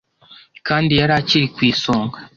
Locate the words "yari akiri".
0.99-1.47